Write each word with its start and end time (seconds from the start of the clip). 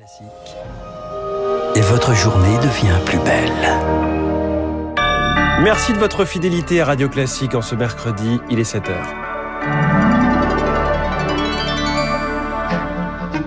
Classique. 0.00 0.56
Et 1.76 1.80
votre 1.82 2.14
journée 2.14 2.56
devient 2.56 2.98
plus 3.04 3.18
belle. 3.18 3.50
Merci 5.62 5.92
de 5.92 5.98
votre 5.98 6.24
fidélité 6.24 6.80
à 6.80 6.86
Radio 6.86 7.10
Classique 7.10 7.54
en 7.54 7.60
ce 7.60 7.74
mercredi, 7.74 8.40
il 8.48 8.58
est 8.58 8.74
7h. 8.74 8.94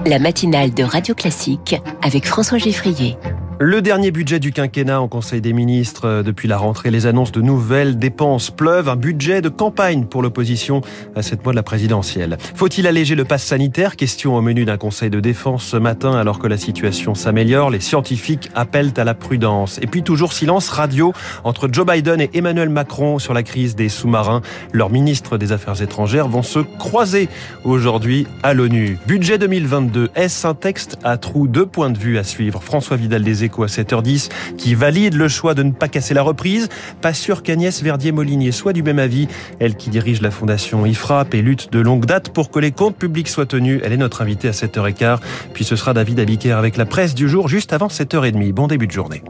La 0.06 0.20
matinale 0.20 0.76
de 0.76 0.84
Radio 0.84 1.16
Classique 1.16 1.82
avec 2.04 2.28
François 2.28 2.60
Geffrier. 2.60 3.18
Le 3.60 3.82
dernier 3.84 4.10
budget 4.10 4.40
du 4.40 4.52
quinquennat 4.52 5.00
en 5.00 5.08
Conseil 5.08 5.40
des 5.40 5.54
ministres 5.54 6.06
euh, 6.06 6.24
depuis 6.24 6.48
la 6.48 6.58
rentrée, 6.58 6.90
les 6.90 7.06
annonces 7.06 7.32
de 7.32 7.40
nouvelles 7.40 7.98
dépenses 7.98 8.50
pleuvent, 8.50 8.90
un 8.90 8.96
budget 8.96 9.42
de 9.42 9.50
campagne 9.50 10.06
pour 10.06 10.24
l'opposition 10.24 10.82
à 11.16 11.22
cette 11.22 11.44
mois 11.44 11.54
de 11.54 11.58
la 11.58 11.64
présidentielle. 11.64 12.38
Faut-il 12.56 12.88
alléger 12.88 13.14
le 13.14 13.26
pass 13.26 13.44
sanitaire? 13.44 13.96
Question 13.96 14.36
au 14.36 14.42
menu 14.42 14.66
d'un 14.66 14.78
Conseil 14.78 15.12
de 15.12 15.20
défense 15.20 15.66
ce 15.66 15.78
matin 15.78 16.14
alors 16.14 16.40
que 16.40 16.48
la 16.48 16.58
situation 16.58 17.14
s'améliore. 17.14 17.70
Les 17.70 17.80
scientifiques 17.80 18.50
appellent 18.56 18.94
à 18.98 19.04
la 19.04 19.14
prudence. 19.14 19.78
Et 19.82 19.88
puis 19.88 20.02
toujours 20.02 20.34
silence 20.34 20.70
radio 20.70 21.14
entre 21.44 21.70
Joe 21.72 21.86
Biden 21.86 22.22
et 22.22 22.32
Emmanuel 22.34 22.70
Macron 22.70 23.20
sur 23.20 23.34
la 23.36 23.44
crise 23.44 23.76
des 23.76 23.88
sous-marins. 23.88 24.42
Leurs 24.72 24.90
ministres 24.90 25.38
des 25.38 25.52
Affaires 25.52 25.82
étrangères 25.82 26.28
vont 26.28 26.44
se 26.44 26.60
croiser 26.60 27.30
aujourd'hui 27.64 28.26
à 28.42 28.56
l'ONU. 28.56 28.98
Budget 29.06 29.38
2022, 29.38 30.10
est-ce 30.16 30.48
un 30.48 30.56
texte 30.56 30.98
à 31.04 31.18
trous? 31.18 31.48
Deux 31.48 31.68
points 31.68 31.92
de 31.92 32.00
vue 32.00 32.18
à 32.18 32.24
suivre. 32.24 32.62
François 32.64 32.98
Vidal 32.98 33.24
des 33.24 33.43
à 33.44 33.68
7h10 33.68 34.30
qui 34.58 34.76
valide 34.76 35.16
le 35.16 35.28
choix 35.28 35.54
de 35.54 35.64
ne 35.64 35.72
pas 35.72 35.88
casser 35.88 36.14
la 36.14 36.22
reprise. 36.22 36.70
Pas 37.02 37.14
sûr 37.14 37.44
qu'Agnès 37.44 37.82
Verdier-Molinier 37.82 38.52
soit 38.52 38.74
du 38.74 38.84
même 38.84 39.00
avis. 39.00 39.28
Elle 39.60 39.76
qui 39.76 39.90
dirige 39.90 40.22
la 40.22 40.32
fondation 40.32 40.86
IFRAP 40.86 41.34
et 41.36 41.42
lutte 41.42 41.72
de 41.72 41.80
longue 41.80 42.06
date 42.06 42.30
pour 42.30 42.52
que 42.52 42.60
les 42.60 42.72
comptes 42.72 42.98
publics 42.98 43.30
soient 43.30 43.46
tenus. 43.46 43.82
Elle 43.84 43.94
est 43.94 43.98
notre 43.98 44.22
invitée 44.22 44.48
à 44.48 44.52
7h15. 44.52 45.20
Puis 45.54 45.66
ce 45.66 45.76
sera 45.76 45.94
David 45.94 46.20
Abiker 46.20 46.54
avec 46.54 46.78
la 46.78 46.86
presse 46.86 47.14
du 47.14 47.30
jour 47.30 47.48
juste 47.48 47.74
avant 47.74 47.88
7h30. 47.88 48.54
Bon 48.54 48.68
début 48.68 48.88
de 48.88 48.92
journée. 48.92 49.24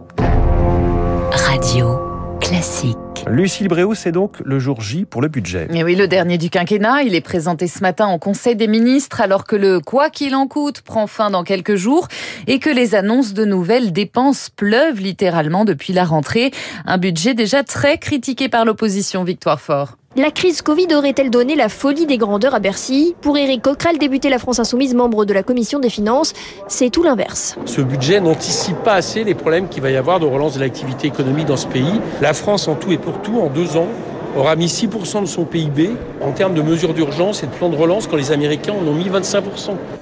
Radio 1.31 2.00
classique. 2.39 3.02
Lucille 3.27 3.69
Bréau, 3.69 3.93
c'est 3.93 4.11
donc 4.11 4.41
le 4.43 4.59
jour 4.59 4.81
J 4.81 5.05
pour 5.05 5.21
le 5.21 5.29
budget. 5.29 5.67
Et 5.73 5.83
oui, 5.83 5.95
le 5.95 6.07
dernier 6.07 6.38
du 6.38 6.49
quinquennat, 6.49 7.03
il 7.03 7.16
est 7.16 7.21
présenté 7.21 7.67
ce 7.67 7.80
matin 7.80 8.05
en 8.05 8.19
Conseil 8.19 8.55
des 8.55 8.67
ministres 8.67 9.21
alors 9.21 9.45
que 9.45 9.55
le 9.55 9.80
quoi 9.80 10.09
qu'il 10.09 10.35
en 10.35 10.47
coûte 10.47 10.81
prend 10.81 11.07
fin 11.07 11.30
dans 11.30 11.43
quelques 11.43 11.75
jours 11.75 12.09
et 12.47 12.59
que 12.59 12.69
les 12.69 12.95
annonces 12.95 13.33
de 13.33 13.45
nouvelles 13.45 13.93
dépenses 13.93 14.49
pleuvent 14.49 14.99
littéralement 14.99 15.63
depuis 15.63 15.93
la 15.93 16.03
rentrée. 16.03 16.52
Un 16.85 16.97
budget 16.97 17.33
déjà 17.33 17.63
très 17.63 17.97
critiqué 17.97 18.49
par 18.49 18.65
l'opposition, 18.65 19.23
Victoire 19.23 19.61
Fort. 19.61 19.97
La 20.16 20.30
crise 20.30 20.61
Covid 20.61 20.94
aurait-elle 20.94 21.31
donné 21.31 21.56
la 21.56 21.69
folie 21.69 22.06
des 22.06 22.19
grandeurs 22.19 22.53
à 22.53 22.59
Bercy 22.59 23.16
Pour 23.22 23.36
Éric 23.36 23.64
Coquerel, 23.64 23.97
débuté 23.97 24.30
La 24.30 24.38
France 24.38 24.59
Insoumise, 24.59 24.94
membre 24.94 25.25
de 25.25 25.33
la 25.33 25.42
Commission 25.42 25.80
des 25.80 25.89
Finances, 25.89 26.33
c'est 26.67 26.92
tout 26.92 27.02
l'inverse. 27.02 27.55
Ce 27.66 27.81
budget 27.81 28.20
n'anticipe 28.20 28.78
pas 28.83 28.94
assez 28.94 29.23
les 29.23 29.33
problèmes 29.33 29.67
qu'il 29.70 29.81
va 29.81 29.89
y 29.89 29.95
avoir 29.95 30.20
de 30.20 30.28
relance 30.28 30.53
de 30.53 30.59
l'activité 30.59 31.08
économique 31.08 31.47
dans 31.47 31.58
ce 31.58 31.66
pays. 31.66 32.00
La 32.22 32.33
France, 32.33 32.67
en 32.67 32.75
tout 32.75 32.92
et 32.92 33.00
pour 33.00 33.23
tout, 33.23 33.39
en 33.39 33.47
deux 33.47 33.75
ans, 33.75 33.88
aura 34.36 34.56
mis 34.56 34.67
6% 34.67 35.22
de 35.22 35.26
son 35.26 35.45
PIB 35.45 35.92
en 36.22 36.31
termes 36.31 36.53
de 36.53 36.62
mesures 36.62 36.94
d'urgence 36.94 37.44
et 37.44 37.48
de 37.48 37.52
plans 37.52 37.70
de 37.70 37.76
relance 37.76 38.08
quand 38.08 38.17
les 38.17 38.31
Américains 38.31 38.73
en 38.73 38.88
ont 38.88 38.94
mis 38.94 39.09
25%. 39.09 39.42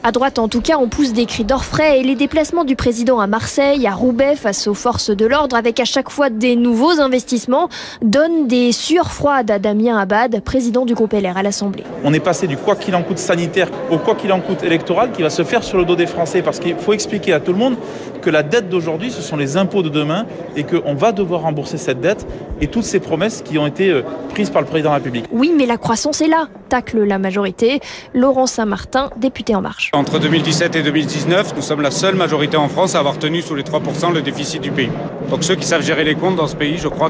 À 0.03 0.11
droite, 0.11 0.39
en 0.39 0.47
tout 0.47 0.61
cas, 0.61 0.77
on 0.79 0.87
pousse 0.87 1.13
des 1.13 1.25
cris 1.25 1.43
d'orfraie 1.43 1.99
et 1.99 2.03
les 2.03 2.15
déplacements 2.15 2.63
du 2.63 2.75
président 2.75 3.19
à 3.19 3.27
Marseille, 3.27 3.85
à 3.87 3.93
Roubaix, 3.93 4.35
face 4.35 4.67
aux 4.67 4.73
forces 4.73 5.09
de 5.09 5.25
l'ordre, 5.25 5.55
avec 5.55 5.79
à 5.79 5.85
chaque 5.85 6.09
fois 6.09 6.29
des 6.29 6.55
nouveaux 6.55 6.99
investissements, 6.99 7.69
donnent 8.01 8.47
des 8.47 8.71
sueurs 8.71 9.11
froides 9.11 9.51
à 9.51 9.59
Damien 9.59 9.97
Abad, 9.97 10.41
président 10.41 10.85
du 10.85 10.93
groupe 10.93 11.13
LR 11.13 11.37
à 11.37 11.43
l'Assemblée. 11.43 11.83
On 12.03 12.13
est 12.13 12.19
passé 12.19 12.47
du 12.47 12.57
quoi 12.57 12.75
qu'il 12.75 12.95
en 12.95 13.03
coûte 13.03 13.17
sanitaire 13.17 13.69
au 13.89 13.97
quoi 13.97 14.15
qu'il 14.15 14.31
en 14.31 14.39
coûte 14.39 14.63
électoral 14.63 15.11
qui 15.11 15.21
va 15.21 15.29
se 15.29 15.43
faire 15.43 15.63
sur 15.63 15.77
le 15.77 15.85
dos 15.85 15.95
des 15.95 16.07
Français 16.07 16.41
parce 16.41 16.59
qu'il 16.59 16.75
faut 16.75 16.93
expliquer 16.93 17.33
à 17.33 17.39
tout 17.39 17.51
le 17.51 17.57
monde 17.57 17.75
que 18.21 18.29
la 18.29 18.43
dette 18.43 18.69
d'aujourd'hui, 18.69 19.11
ce 19.11 19.21
sont 19.21 19.35
les 19.35 19.57
impôts 19.57 19.81
de 19.81 19.89
demain 19.89 20.25
et 20.55 20.63
qu'on 20.63 20.93
va 20.93 21.11
devoir 21.11 21.41
rembourser 21.41 21.77
cette 21.77 22.01
dette 22.01 22.25
et 22.61 22.67
toutes 22.67 22.83
ces 22.83 22.99
promesses 22.99 23.41
qui 23.41 23.57
ont 23.57 23.65
été 23.67 24.01
prises 24.29 24.49
par 24.49 24.61
le 24.61 24.67
président 24.67 24.89
de 24.89 24.93
la 24.93 24.97
République. 24.97 25.25
Oui, 25.31 25.53
mais 25.55 25.65
la 25.65 25.77
croissance 25.77 26.21
est 26.21 26.27
là, 26.27 26.47
tacle 26.69 27.03
la 27.03 27.19
majorité. 27.19 27.79
Laurent 28.13 28.47
Saint-Martin, 28.47 29.09
député 29.17 29.55
En 29.55 29.61
Marche. 29.61 29.91
Entre 29.93 30.19
2017 30.19 30.75
et 30.75 30.83
2019, 30.83 31.55
nous 31.55 31.61
sommes 31.61 31.81
la 31.81 31.91
seule 31.91 32.15
majorité 32.15 32.57
en 32.57 32.69
France 32.69 32.95
à 32.95 32.99
avoir 32.99 33.17
tenu 33.19 33.41
sous 33.41 33.55
les 33.55 33.63
3% 33.63 34.13
le 34.13 34.21
déficit 34.21 34.61
du 34.61 34.71
pays. 34.71 34.91
Donc 35.29 35.43
ceux 35.43 35.55
qui 35.55 35.65
savent 35.65 35.83
gérer 35.83 36.03
les 36.03 36.15
comptes 36.15 36.35
dans 36.35 36.47
ce 36.47 36.55
pays, 36.55 36.77
je 36.77 36.87
crois 36.87 37.09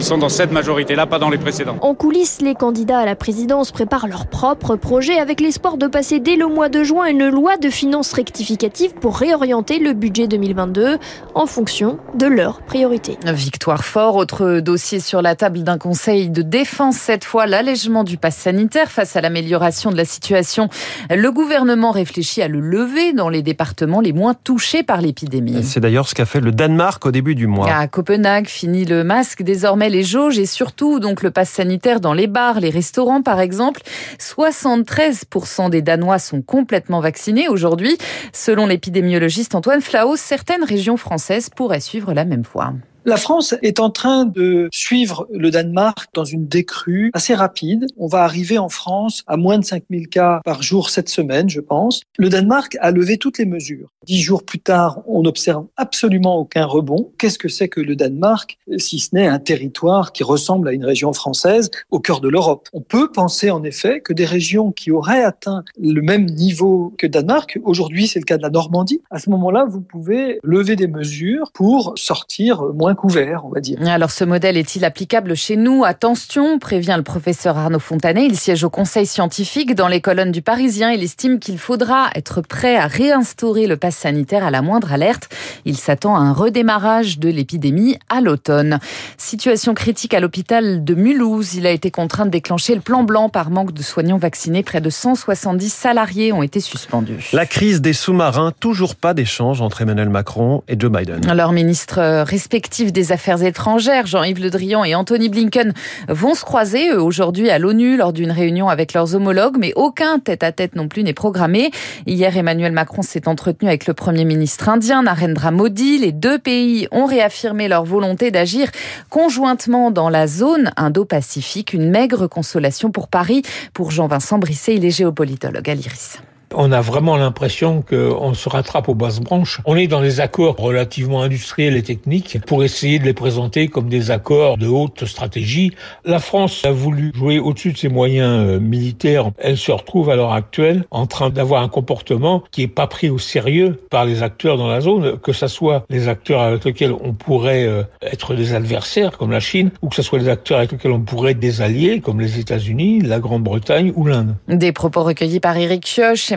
qu'ils 0.00 0.06
sont 0.06 0.16
dans 0.16 0.30
cette 0.30 0.50
majorité-là, 0.50 1.06
pas 1.06 1.18
dans 1.18 1.28
les 1.28 1.36
précédents. 1.36 1.76
En 1.82 1.94
coulisses, 1.94 2.40
les 2.40 2.54
candidats 2.54 3.00
à 3.00 3.04
la 3.04 3.16
présidence 3.16 3.70
préparent 3.70 4.08
leur 4.08 4.26
propre 4.26 4.74
projet 4.76 5.18
avec 5.18 5.42
l'espoir 5.42 5.76
de 5.76 5.86
passer 5.88 6.20
dès 6.20 6.36
le 6.36 6.46
mois 6.46 6.70
de 6.70 6.82
juin 6.82 7.04
une 7.04 7.28
loi 7.28 7.58
de 7.58 7.68
finances 7.68 8.14
rectificative 8.14 8.94
pour 8.94 9.18
réorienter 9.18 9.78
le 9.78 9.92
budget 9.92 10.26
2022 10.26 10.96
en 11.34 11.44
fonction 11.44 11.98
de 12.14 12.24
leurs 12.26 12.62
priorités. 12.62 13.18
Victoire 13.26 13.84
fort, 13.84 14.16
autre 14.16 14.60
dossier 14.60 15.00
sur 15.00 15.20
la 15.20 15.34
table 15.34 15.64
d'un 15.64 15.76
conseil 15.76 16.30
de 16.30 16.40
défense, 16.40 16.96
cette 16.96 17.24
fois 17.24 17.46
l'allègement 17.46 18.02
du 18.02 18.16
pass 18.16 18.36
sanitaire 18.36 18.90
face 18.90 19.16
à 19.16 19.20
l'amélioration 19.20 19.90
de 19.90 19.98
la 19.98 20.06
situation. 20.06 20.70
Le 21.10 21.30
gouvernement 21.30 21.90
réfléchit 21.90 22.40
à 22.40 22.48
le 22.48 22.60
lever 22.60 23.12
dans 23.12 23.28
les 23.28 23.42
départements 23.42 24.00
les 24.00 24.14
moins 24.14 24.32
touchés 24.32 24.82
par 24.82 25.02
l'épidémie. 25.02 25.62
C'est 25.62 25.80
d'ailleurs 25.80 26.08
ce 26.08 26.14
qu'a 26.14 26.24
fait 26.24 26.40
le 26.40 26.52
Danemark 26.52 27.04
au 27.04 27.10
début 27.10 27.34
du 27.34 27.46
mois. 27.46 27.70
À 27.70 27.86
Copenhague, 27.86 28.46
fini 28.48 28.86
le 28.86 29.04
masque, 29.04 29.42
désormais 29.42 29.89
les 29.90 30.02
jauges 30.02 30.38
et 30.38 30.46
surtout 30.46 31.00
donc 31.00 31.22
le 31.22 31.30
pass 31.30 31.50
sanitaire 31.50 32.00
dans 32.00 32.14
les 32.14 32.26
bars, 32.26 32.60
les 32.60 32.70
restaurants 32.70 33.22
par 33.22 33.40
exemple. 33.40 33.82
73% 34.18 35.70
des 35.70 35.82
Danois 35.82 36.18
sont 36.18 36.42
complètement 36.42 37.00
vaccinés 37.00 37.48
aujourd'hui. 37.48 37.98
Selon 38.32 38.66
l'épidémiologiste 38.66 39.54
Antoine 39.54 39.80
Flahaut, 39.80 40.16
certaines 40.16 40.64
régions 40.64 40.96
françaises 40.96 41.50
pourraient 41.50 41.80
suivre 41.80 42.14
la 42.14 42.24
même 42.24 42.42
voie. 42.42 42.72
La 43.06 43.16
France 43.16 43.54
est 43.62 43.80
en 43.80 43.88
train 43.88 44.26
de 44.26 44.68
suivre 44.72 45.26
le 45.32 45.50
Danemark 45.50 46.08
dans 46.12 46.24
une 46.24 46.46
décrue 46.46 47.10
assez 47.14 47.34
rapide. 47.34 47.86
On 47.96 48.06
va 48.06 48.24
arriver 48.24 48.58
en 48.58 48.68
France 48.68 49.24
à 49.26 49.38
moins 49.38 49.58
de 49.58 49.64
5000 49.64 50.08
cas 50.08 50.40
par 50.44 50.62
jour 50.62 50.90
cette 50.90 51.08
semaine, 51.08 51.48
je 51.48 51.60
pense. 51.60 52.02
Le 52.18 52.28
Danemark 52.28 52.76
a 52.80 52.90
levé 52.90 53.16
toutes 53.16 53.38
les 53.38 53.46
mesures. 53.46 53.88
Dix 54.06 54.22
jours 54.22 54.44
plus 54.44 54.60
tard, 54.60 55.02
on 55.06 55.22
n'observe 55.22 55.66
absolument 55.76 56.38
aucun 56.38 56.64
rebond. 56.64 57.12
Qu'est-ce 57.18 57.38
que 57.38 57.48
c'est 57.48 57.68
que 57.68 57.82
le 57.82 57.96
Danemark, 57.96 58.58
si 58.78 58.98
ce 58.98 59.14
n'est 59.14 59.26
un 59.26 59.38
territoire 59.38 60.12
qui 60.12 60.24
ressemble 60.24 60.68
à 60.68 60.72
une 60.72 60.86
région 60.86 61.12
française 61.12 61.70
au 61.90 62.00
cœur 62.00 62.22
de 62.22 62.28
l'Europe? 62.30 62.70
On 62.72 62.80
peut 62.80 63.12
penser 63.12 63.50
en 63.50 63.62
effet 63.62 64.00
que 64.00 64.14
des 64.14 64.24
régions 64.24 64.72
qui 64.72 64.90
auraient 64.90 65.22
atteint 65.22 65.64
le 65.78 66.00
même 66.00 66.24
niveau 66.24 66.94
que 66.96 67.06
Danemark, 67.06 67.60
aujourd'hui 67.62 68.06
c'est 68.06 68.20
le 68.20 68.24
cas 68.24 68.38
de 68.38 68.42
la 68.42 68.48
Normandie, 68.48 69.02
à 69.10 69.18
ce 69.18 69.28
moment-là, 69.28 69.66
vous 69.68 69.82
pouvez 69.82 70.40
lever 70.42 70.76
des 70.76 70.88
mesures 70.88 71.52
pour 71.52 71.92
sortir 71.96 72.62
moins 72.74 72.94
couvert, 72.94 73.44
on 73.44 73.50
va 73.50 73.60
dire. 73.60 73.78
Alors 73.86 74.12
ce 74.12 74.24
modèle 74.24 74.56
est-il 74.56 74.86
applicable 74.86 75.36
chez 75.36 75.56
nous? 75.56 75.84
Attention, 75.84 76.58
prévient 76.58 76.94
le 76.96 77.04
professeur 77.04 77.58
Arnaud 77.58 77.78
Fontanet. 77.78 78.24
Il 78.24 78.38
siège 78.38 78.64
au 78.64 78.70
conseil 78.70 79.04
scientifique 79.04 79.74
dans 79.74 79.88
les 79.88 80.00
colonnes 80.00 80.32
du 80.32 80.40
Parisien. 80.40 80.90
Il 80.90 81.02
estime 81.02 81.38
qu'il 81.38 81.58
faudra 81.58 82.08
être 82.14 82.40
prêt 82.40 82.76
à 82.76 82.86
réinstaurer 82.86 83.66
le 83.66 83.76
pass 83.76 83.90
sanitaire 84.00 84.44
à 84.44 84.50
la 84.50 84.62
moindre 84.62 84.92
alerte. 84.92 85.28
Il 85.64 85.76
s'attend 85.76 86.16
à 86.16 86.20
un 86.20 86.32
redémarrage 86.32 87.18
de 87.18 87.28
l'épidémie 87.28 87.96
à 88.08 88.20
l'automne. 88.20 88.78
Situation 89.18 89.74
critique 89.74 90.14
à 90.14 90.20
l'hôpital 90.20 90.82
de 90.84 90.94
Mulhouse. 90.94 91.54
Il 91.54 91.66
a 91.66 91.70
été 91.70 91.90
contraint 91.90 92.26
de 92.26 92.30
déclencher 92.30 92.74
le 92.74 92.80
plan 92.80 93.02
blanc 93.02 93.28
par 93.28 93.50
manque 93.50 93.72
de 93.72 93.82
soignants 93.82 94.18
vaccinés. 94.18 94.62
Près 94.62 94.80
de 94.80 94.90
170 94.90 95.72
salariés 95.72 96.32
ont 96.32 96.42
été 96.42 96.60
suspendus. 96.60 97.30
La 97.32 97.46
crise 97.46 97.80
des 97.80 97.92
sous-marins, 97.92 98.52
toujours 98.58 98.96
pas 98.96 99.14
d'échange 99.14 99.60
entre 99.60 99.82
Emmanuel 99.82 100.08
Macron 100.08 100.62
et 100.68 100.78
Joe 100.78 100.90
Biden. 100.90 101.20
Leurs 101.32 101.52
ministres 101.52 102.22
respectifs 102.22 102.92
des 102.92 103.12
Affaires 103.12 103.42
étrangères, 103.42 104.06
Jean-Yves 104.06 104.40
Le 104.40 104.50
Drian 104.50 104.84
et 104.84 104.94
Anthony 104.94 105.28
Blinken, 105.28 105.74
vont 106.08 106.34
se 106.34 106.44
croiser 106.44 106.92
aujourd'hui 106.92 107.50
à 107.50 107.58
l'ONU 107.58 107.96
lors 107.96 108.12
d'une 108.12 108.30
réunion 108.30 108.68
avec 108.68 108.92
leurs 108.94 109.14
homologues, 109.14 109.56
mais 109.58 109.72
aucun 109.76 110.18
tête-à-tête 110.18 110.74
non 110.76 110.88
plus 110.88 111.02
n'est 111.02 111.12
programmé. 111.12 111.70
Hier, 112.06 112.36
Emmanuel 112.36 112.72
Macron 112.72 113.02
s'est 113.02 113.28
entretenu 113.28 113.68
avec 113.68 113.79
le 113.86 113.94
Premier 113.94 114.24
ministre 114.24 114.68
indien, 114.68 115.02
Narendra 115.02 115.50
Modi. 115.50 115.98
Les 115.98 116.12
deux 116.12 116.38
pays 116.38 116.88
ont 116.90 117.06
réaffirmé 117.06 117.68
leur 117.68 117.84
volonté 117.84 118.30
d'agir 118.30 118.68
conjointement 119.08 119.90
dans 119.90 120.08
la 120.08 120.26
zone 120.26 120.70
Indo-Pacifique. 120.76 121.72
Une 121.72 121.90
maigre 121.90 122.26
consolation 122.26 122.90
pour 122.90 123.08
Paris. 123.08 123.42
Pour 123.74 123.90
Jean-Vincent 123.90 124.38
Brisset, 124.38 124.76
il 124.76 124.84
est 124.84 124.90
géopolitologue 124.90 125.68
à 125.68 125.74
l'IRIS. 125.74 126.18
On 126.54 126.72
a 126.72 126.80
vraiment 126.80 127.16
l'impression 127.16 127.80
qu'on 127.80 128.34
se 128.34 128.48
rattrape 128.48 128.88
aux 128.88 128.94
basses 128.94 129.20
branches. 129.20 129.60
On 129.66 129.76
est 129.76 129.86
dans 129.86 130.02
des 130.02 130.18
accords 130.18 130.56
relativement 130.56 131.22
industriels 131.22 131.76
et 131.76 131.82
techniques 131.82 132.38
pour 132.44 132.64
essayer 132.64 132.98
de 132.98 133.04
les 133.04 133.12
présenter 133.12 133.68
comme 133.68 133.88
des 133.88 134.10
accords 134.10 134.58
de 134.58 134.66
haute 134.66 135.04
stratégie. 135.04 135.72
La 136.04 136.18
France 136.18 136.64
a 136.64 136.72
voulu 136.72 137.12
jouer 137.14 137.38
au-dessus 137.38 137.72
de 137.72 137.78
ses 137.78 137.88
moyens 137.88 138.48
euh, 138.48 138.58
militaires. 138.58 139.30
Elle 139.38 139.56
se 139.56 139.70
retrouve 139.70 140.10
à 140.10 140.16
l'heure 140.16 140.32
actuelle 140.32 140.84
en 140.90 141.06
train 141.06 141.30
d'avoir 141.30 141.62
un 141.62 141.68
comportement 141.68 142.42
qui 142.50 142.62
est 142.62 142.68
pas 142.68 142.88
pris 142.88 143.10
au 143.10 143.18
sérieux 143.18 143.80
par 143.88 144.04
les 144.04 144.24
acteurs 144.24 144.56
dans 144.56 144.68
la 144.68 144.80
zone, 144.80 145.18
que 145.18 145.32
ce 145.32 145.46
soit 145.46 145.84
les 145.88 146.08
acteurs 146.08 146.40
avec 146.40 146.64
lesquels 146.64 146.92
on 146.92 147.12
pourrait 147.12 147.64
euh, 147.64 147.84
être 148.02 148.34
des 148.34 148.54
adversaires 148.54 149.16
comme 149.18 149.30
la 149.30 149.40
Chine, 149.40 149.70
ou 149.82 149.88
que 149.88 149.94
ce 149.94 150.02
soit 150.02 150.18
les 150.18 150.28
acteurs 150.28 150.58
avec 150.58 150.72
lesquels 150.72 150.92
on 150.92 151.00
pourrait 151.00 151.30
être 151.30 151.38
des 151.38 151.62
alliés 151.62 152.00
comme 152.00 152.20
les 152.20 152.40
États-Unis, 152.40 153.02
la 153.02 153.20
Grande-Bretagne 153.20 153.92
ou 153.94 154.04
l'Inde. 154.04 154.34
Des 154.48 154.72
propos 154.72 155.04
recueillis 155.04 155.38
par 155.38 155.56
Eric 155.56 155.86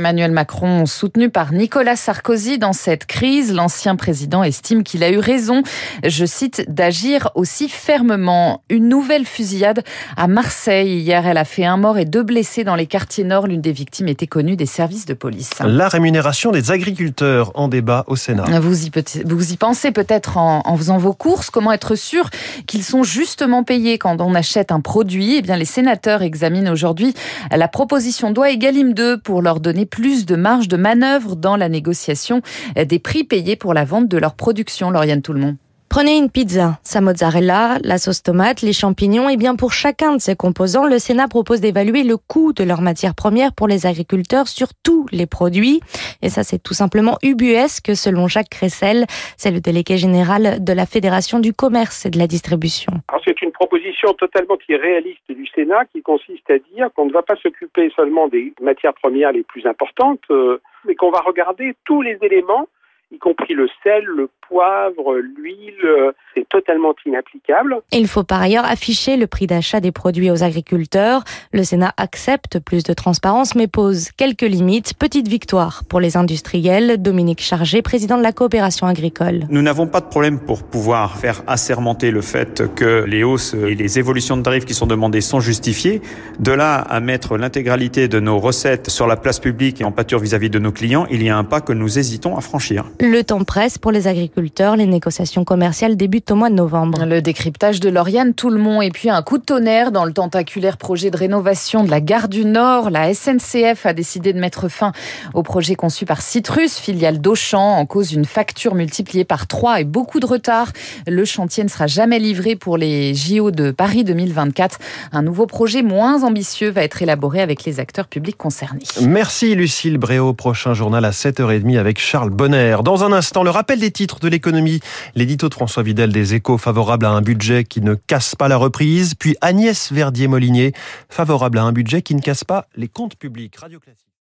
Emmanuel 0.03 0.31
Macron, 0.31 0.85
soutenu 0.85 1.29
par 1.29 1.53
Nicolas 1.53 1.95
Sarkozy 1.95 2.57
dans 2.57 2.73
cette 2.73 3.05
crise. 3.05 3.53
L'ancien 3.53 3.95
président 3.95 4.44
estime 4.44 4.83
qu'il 4.83 5.01
a 5.01 5.09
eu 5.09 5.17
raison, 5.17 5.63
je 6.03 6.25
cite, 6.25 6.65
d'agir 6.67 7.29
aussi 7.35 7.69
fermement. 7.69 8.63
Une 8.69 8.89
nouvelle 8.89 9.23
fusillade 9.23 9.81
à 10.17 10.27
Marseille. 10.27 11.00
Hier, 11.00 11.25
elle 11.25 11.38
a 11.38 11.45
fait 11.45 11.63
un 11.63 11.77
mort 11.77 11.97
et 11.97 12.03
deux 12.03 12.23
blessés 12.23 12.65
dans 12.65 12.75
les 12.75 12.85
quartiers 12.85 13.23
nord. 13.23 13.47
L'une 13.47 13.61
des 13.61 13.71
victimes 13.71 14.09
était 14.09 14.27
connue 14.27 14.57
des 14.57 14.65
services 14.65 15.05
de 15.05 15.13
police. 15.13 15.51
La 15.63 15.88
rémunération 15.88 16.51
des 16.51 16.71
agriculteurs 16.71 17.53
en 17.56 17.69
débat 17.69 18.03
au 18.07 18.17
Sénat. 18.17 18.44
Vous 18.59 18.85
y, 18.85 18.91
vous 19.23 19.53
y 19.53 19.56
pensez 19.56 19.91
peut-être 19.91 20.35
en, 20.35 20.63
en 20.65 20.75
faisant 20.75 20.97
vos 20.97 21.13
courses. 21.13 21.49
Comment 21.49 21.71
être 21.71 21.95
sûr 21.95 22.29
qu'ils 22.67 22.83
sont 22.83 23.03
justement 23.03 23.63
payés 23.63 23.97
quand 23.97 24.19
on 24.19 24.35
achète 24.35 24.73
un 24.73 24.81
produit? 24.81 25.38
Eh 25.38 25.41
bien, 25.41 25.56
les 25.56 25.63
sénateurs 25.63 26.23
examinent 26.23 26.73
aujourd'hui 26.73 27.13
la 27.56 27.67
proposition 27.69 28.31
doit 28.31 28.51
Egalim 28.51 28.94
2 28.94 29.19
pour 29.19 29.41
leur 29.41 29.59
donner 29.59 29.85
plus 29.94 30.25
de 30.25 30.36
marge 30.36 30.68
de 30.68 30.75
manœuvre 30.75 31.36
dans 31.36 31.56
la 31.56 31.69
négociation 31.69 32.42
des 32.75 32.98
prix 32.98 33.24
payés 33.24 33.56
pour 33.56 33.75
la 33.75 33.86
vente 33.86 34.07
de 34.07 34.18
leur 34.18 34.34
production. 34.34 34.90
Lauriane 34.90 35.22
Tout-le-Monde. 35.22 35.57
Prenez 35.94 36.18
une 36.18 36.31
pizza, 36.31 36.80
sa 36.81 37.01
mozzarella, 37.01 37.78
la 37.84 38.00
sauce 38.00 38.24
tomate, 38.24 38.63
les 38.63 38.74
champignons, 38.74 39.30
et 39.30 39.38
bien 39.38 39.56
pour 39.56 39.74
chacun 39.74 40.16
de 40.16 40.19
ces 40.19 40.36
composants, 40.36 40.88
le 40.88 40.98
Sénat 40.98 41.28
propose 41.28 41.62
d'évaluer 41.62 42.01
le 42.01 42.18
coût 42.18 42.51
de 42.51 42.63
leurs 42.63 42.81
matières 42.81 43.13
premières 43.13 43.54
pour 43.54 43.68
les 43.68 43.86
agriculteurs 43.86 44.48
sur 44.48 44.69
tous 44.84 45.06
les 45.12 45.28
produits. 45.28 45.81
Et 46.24 46.30
ça, 46.30 46.42
c'est 46.42 46.57
tout 46.57 46.74
simplement 46.74 47.19
ubuesque, 47.22 47.95
selon 47.95 48.28
Jacques 48.28 48.50
Cressel, 48.50 49.06
c'est 49.38 49.51
le 49.51 49.60
délégué 49.60 49.98
général 49.98 50.63
de 50.63 50.74
la 50.74 50.88
Fédération 50.88 51.38
du 51.38 51.54
commerce 51.54 52.07
et 52.07 52.10
de 52.10 52.18
la 52.18 52.25
distribution. 52.25 52.94
C'est 53.24 53.40
une 53.44 53.51
proposition 53.51 54.13
totalement 54.13 54.57
irréaliste 54.68 55.30
du 55.30 55.45
Sénat 55.45 55.86
qui 55.92 56.01
consiste 56.01 56.50
à 56.50 56.57
dire 56.74 56.90
qu'on 56.95 57.06
ne 57.06 57.13
va 57.13 57.22
pas 57.22 57.36
s'occuper 57.36 57.92
seulement 57.95 58.28
des 58.28 58.51
matières 58.63 58.95
premières 58.95 59.31
les 59.31 59.44
plus 59.44 59.68
importantes, 59.68 60.22
euh, 60.31 60.57
mais 60.86 60.95
qu'on 60.95 61.12
va 61.12 61.19
regarder 61.19 61.75
tous 61.86 62.01
les 62.01 62.18
éléments 62.24 62.68
y 63.13 63.19
compris 63.19 63.54
le 63.54 63.68
sel, 63.83 64.04
le 64.06 64.30
poivre, 64.48 65.15
l'huile, 65.18 66.13
c'est 66.33 66.48
totalement 66.50 66.94
inapplicable. 67.06 67.80
Il 67.92 68.07
faut 68.07 68.24
par 68.24 68.42
ailleurs 68.42 68.65
afficher 68.65 69.18
le 69.18 69.27
prix 69.27 69.48
d'achat 69.48 69.80
des 69.80 69.92
produits 69.92 70.31
aux 70.31 70.44
agriculteurs. 70.44 71.24
Le 71.54 71.63
Sénat 71.63 71.94
accepte 71.98 72.60
plus 72.60 72.83
de 72.83 72.94
transparence 72.94 73.56
mais 73.56 73.68
pose 73.68 74.12
quelques 74.12 74.42
limites. 74.42 74.94
Petite 74.98 75.27
victoire 75.27 75.83
pour 75.88 76.00
les 76.00 76.18
industriels. 76.18 77.01
Dominique 77.01 77.42
Chargé, 77.42 77.81
président 77.81 78.18
de 78.18 78.24
la 78.24 78.31
coopération 78.31 78.88
agricole. 78.88 79.45
Nous 79.50 79.62
n'avons 79.62 79.88
pas 79.88 80.01
de 80.01 80.07
problème 80.07 80.39
pour 80.39 80.63
pouvoir 80.63 81.18
faire 81.18 81.42
assermenter 81.48 82.12
le 82.12 82.21
fait 82.21 82.63
que 82.75 83.04
les 83.06 83.24
hausses 83.24 83.54
et 83.54 83.75
les 83.75 84.00
évolutions 84.00 84.38
de 84.38 84.44
tarifs 84.44 84.66
qui 84.66 84.74
sont 84.74 84.88
demandées 84.88 85.21
sont 85.21 85.39
justifiées. 85.39 86.01
De 86.39 86.51
là 86.51 86.75
à 86.75 87.00
mettre 87.00 87.38
l'intégralité 87.38 88.07
de 88.07 88.19
nos 88.19 88.39
recettes 88.39 88.89
sur 88.89 89.07
la 89.07 89.16
place 89.16 89.39
publique 89.39 89.81
et 89.81 89.83
en 89.83 89.92
pâture 89.92 90.19
vis-à-vis 90.19 90.50
de 90.50 90.59
nos 90.59 90.71
clients, 90.71 91.06
il 91.12 91.24
y 91.24 91.30
a 91.30 91.38
un 91.38 91.44
pas 91.44 91.62
que 91.62 91.74
nous 91.74 92.00
hésitons 92.00 92.38
à 92.38 92.42
franchir. 92.42 92.86
Le 93.05 93.21
temps 93.21 93.44
presse 93.44 93.77
pour 93.77 93.91
les 93.91 94.07
agriculteurs. 94.07 94.77
Les 94.77 94.85
négociations 94.85 95.44
commerciales 95.44 95.97
débutent 95.97 96.31
au 96.31 96.35
mois 96.35 96.50
de 96.50 96.55
novembre. 96.55 97.03
Le 97.03 97.21
décryptage 97.21 97.81
de 97.81 97.89
Lauriane 97.89 98.33
Tout-le-Monde 98.33 98.81
et 98.81 98.91
puis 98.91 99.09
un 99.09 99.21
coup 99.21 99.38
de 99.38 99.44
tonnerre 99.44 99.91
dans 99.91 100.05
le 100.05 100.13
tentaculaire 100.13 100.77
projet 100.77 101.11
de 101.11 101.17
rénovation 101.17 101.83
de 101.83 101.89
la 101.89 102.00
gare 102.00 102.29
du 102.29 102.45
Nord. 102.45 102.91
La 102.91 103.13
SNCF 103.13 103.85
a 103.85 103.91
décidé 103.91 104.31
de 104.31 104.39
mettre 104.39 104.69
fin 104.69 104.94
au 105.33 105.44
projet 105.44 105.75
conçu 105.75 106.05
par 106.05 106.21
Citrus, 106.21 106.77
filiale 106.77 107.19
d'Auchan, 107.19 107.75
en 107.77 107.85
cause 107.85 108.07
d'une 108.07 108.23
facture 108.23 108.73
multipliée 108.73 109.25
par 109.25 109.47
trois 109.47 109.81
et 109.81 109.83
beaucoup 109.83 110.21
de 110.21 110.25
retard. 110.25 110.71
Le 111.06 111.25
chantier 111.25 111.65
ne 111.65 111.69
sera 111.69 111.88
jamais 111.88 112.19
livré 112.19 112.56
pour 112.56 112.77
les 112.77 113.13
JO 113.13 113.51
de 113.51 113.71
Paris 113.71 114.06
2024. 114.06 114.79
Un 115.11 115.23
nouveau 115.23 115.45
projet 115.45 115.83
moins 115.83 116.23
ambitieux 116.23 116.69
va 116.69 116.85
être 116.85 117.01
élaboré 117.01 117.41
avec 117.41 117.65
les 117.65 117.81
acteurs 117.81 118.07
publics 118.07 118.38
concernés. 118.38 118.83
Merci 119.01 119.56
Lucille 119.56 119.97
Bréau. 119.97 120.31
Prochain 120.31 120.73
journal 120.73 121.03
à 121.03 121.11
7h30 121.11 121.77
avec 121.77 121.99
Charles 121.99 122.29
Bonner. 122.29 122.77
Dans 122.83 123.06
un 123.06 123.13
instant, 123.13 123.44
le 123.44 123.50
rappel 123.50 123.80
des 123.80 123.91
titres 123.91 124.19
de 124.19 124.27
l'économie. 124.27 124.81
L'édito 125.15 125.47
de 125.47 125.53
François 125.53 125.83
Vidal 125.83 126.12
des 126.12 126.33
Échos 126.33 126.57
favorable 126.57 127.06
à 127.06 127.12
un 127.12 127.21
budget 127.21 127.63
qui 127.63 127.80
ne 127.80 127.95
casse 127.95 128.35
pas 128.35 128.50
la 128.50 128.57
reprise. 128.57 129.15
Puis 129.15 129.38
Agnès 129.39 129.94
Verdier-Molinier 129.94 130.74
favorable 131.07 131.59
à 131.59 131.63
un 131.63 131.71
budget 131.71 132.01
qui 132.01 132.13
ne 132.13 132.19
casse 132.19 132.44
pas 132.44 132.68
les 132.75 132.89
comptes 132.89 133.15
publics. 133.15 133.56
Radio 133.56 133.80
Classique. 133.80 134.03